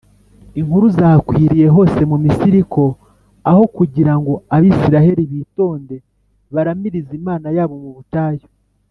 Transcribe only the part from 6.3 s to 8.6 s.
baramirize imana yabo mu butayu,